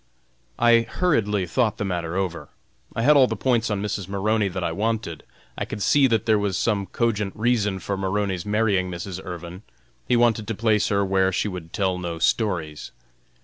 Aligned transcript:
I 0.57 0.79
hurriedly 0.81 1.45
thought 1.45 1.77
the 1.77 1.85
matter 1.85 2.15
over. 2.15 2.49
I 2.95 3.03
had 3.03 3.15
all 3.15 3.27
the 3.27 3.35
points 3.35 3.69
on 3.69 3.83
Mrs. 3.83 4.07
Maroney 4.07 4.47
that 4.47 4.63
I 4.63 4.71
wanted. 4.71 5.21
I 5.55 5.63
could 5.63 5.79
see 5.83 6.07
that 6.07 6.25
there 6.25 6.39
was 6.39 6.57
some 6.57 6.87
cogent 6.87 7.35
reason 7.35 7.77
for 7.77 7.95
Maroney's 7.95 8.43
marrying 8.43 8.89
Mrs. 8.89 9.23
Irvin. 9.23 9.61
He 10.07 10.17
wanted 10.17 10.47
to 10.47 10.55
place 10.55 10.87
her 10.87 11.05
where 11.05 11.31
she 11.31 11.47
would 11.47 11.71
tell 11.71 11.99
no 11.99 12.17
stories. 12.17 12.89